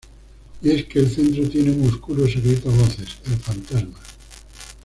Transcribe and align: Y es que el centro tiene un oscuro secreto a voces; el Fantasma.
Y 0.63 0.71
es 0.71 0.85
que 0.85 0.97
el 0.97 1.11
centro 1.11 1.47
tiene 1.47 1.69
un 1.69 1.87
oscuro 1.87 2.25
secreto 2.27 2.71
a 2.71 2.73
voces; 2.75 3.17
el 3.25 3.37
Fantasma. 3.37 3.99